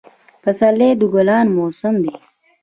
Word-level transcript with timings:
پسرلی 0.43 0.89
د 0.99 1.01
ګلانو 1.13 1.53
موسم 1.57 1.93
دی 2.03 2.15